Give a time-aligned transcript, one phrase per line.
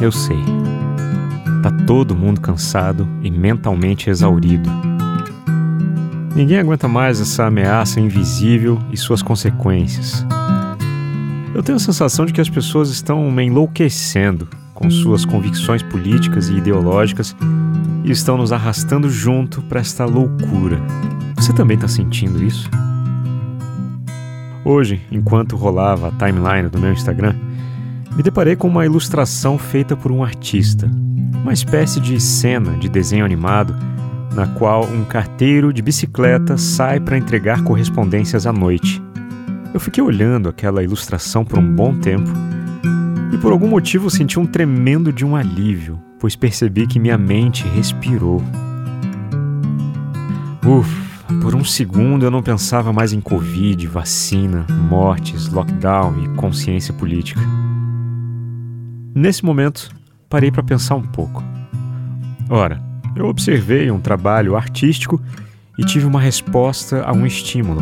[0.00, 0.42] Eu sei.
[1.62, 4.68] Tá todo mundo cansado e mentalmente exaurido.
[6.34, 10.24] Ninguém aguenta mais essa ameaça invisível e suas consequências.
[11.54, 16.50] Eu tenho a sensação de que as pessoas estão me enlouquecendo com suas convicções políticas
[16.50, 17.34] e ideológicas
[18.04, 20.78] e estão nos arrastando junto para esta loucura.
[21.36, 22.68] Você também está sentindo isso?
[24.62, 27.34] Hoje, enquanto rolava a timeline do meu Instagram,
[28.16, 30.90] me deparei com uma ilustração feita por um artista,
[31.42, 33.76] uma espécie de cena de desenho animado
[34.36, 39.02] na qual um carteiro de bicicleta sai para entregar correspondências à noite.
[39.72, 42.30] Eu fiquei olhando aquela ilustração por um bom tempo
[43.32, 47.66] e por algum motivo senti um tremendo de um alívio, pois percebi que minha mente
[47.68, 48.42] respirou.
[50.64, 56.92] Ufa, por um segundo eu não pensava mais em Covid, vacina, mortes, lockdown e consciência
[56.92, 57.40] política.
[59.16, 59.88] Nesse momento,
[60.28, 61.42] parei para pensar um pouco.
[62.50, 62.82] Ora,
[63.16, 65.18] eu observei um trabalho artístico
[65.78, 67.80] e tive uma resposta a um estímulo.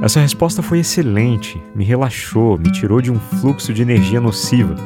[0.00, 4.76] Essa resposta foi excelente, me relaxou, me tirou de um fluxo de energia nociva.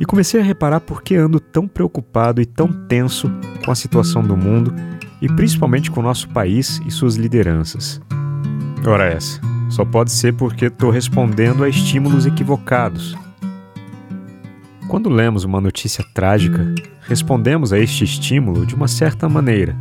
[0.00, 3.30] E comecei a reparar por que ando tão preocupado e tão tenso
[3.62, 4.74] com a situação do mundo
[5.20, 8.00] e principalmente com o nosso país e suas lideranças.
[8.86, 13.14] Ora, essa, só pode ser porque estou respondendo a estímulos equivocados.
[14.90, 19.76] Quando lemos uma notícia trágica, respondemos a este estímulo de uma certa maneira.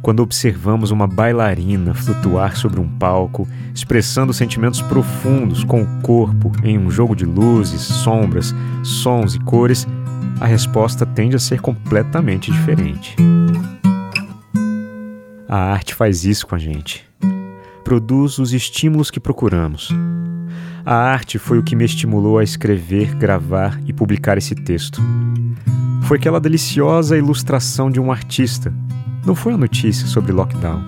[0.00, 6.78] Quando observamos uma bailarina flutuar sobre um palco, expressando sentimentos profundos com o corpo em
[6.78, 9.86] um jogo de luzes, sombras, sons e cores,
[10.40, 13.14] a resposta tende a ser completamente diferente.
[15.46, 17.04] A arte faz isso com a gente.
[17.84, 19.92] Produz os estímulos que procuramos,
[20.86, 25.00] a arte foi o que me estimulou a escrever, gravar e publicar esse texto.
[26.02, 28.70] Foi aquela deliciosa ilustração de um artista,
[29.24, 30.84] não foi a notícia sobre lockdown.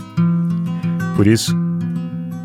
[1.16, 1.56] Por isso,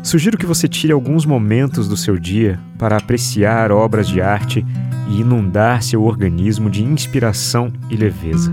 [0.02, 4.64] sugiro que você tire alguns momentos do seu dia para apreciar obras de arte
[5.10, 8.50] e inundar seu organismo de inspiração e leveza.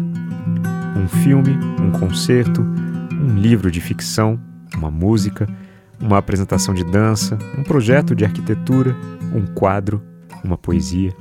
[0.98, 4.38] Um filme, um concerto, um livro de ficção,
[4.76, 5.48] uma música
[6.02, 8.96] uma apresentação de dança, um projeto de arquitetura,
[9.34, 10.02] um quadro,
[10.44, 11.14] uma poesia.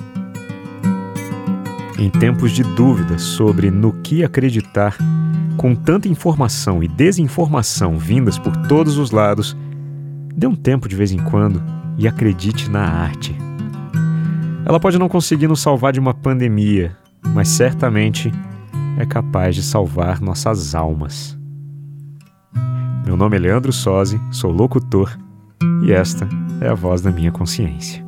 [1.98, 4.96] Em tempos de dúvida sobre no que acreditar,
[5.56, 9.56] com tanta informação e desinformação vindas por todos os lados,
[10.34, 11.60] dê um tempo de vez em quando
[11.96, 13.36] e acredite na arte.
[14.64, 16.96] Ela pode não conseguir nos salvar de uma pandemia,
[17.34, 18.30] mas certamente
[18.98, 21.37] é capaz de salvar nossas almas.
[23.08, 25.18] Meu nome é Leandro Sozzi, sou locutor
[25.82, 26.28] e esta
[26.60, 28.04] é a voz da minha consciência.